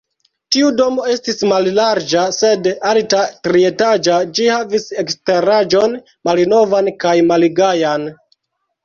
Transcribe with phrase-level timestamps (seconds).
[0.53, 5.95] Tiu domo estis mallarĝa, sed alta, trietaĝa, ĝi havis eksteraĵon
[6.31, 8.09] malnovan kaj malgajan.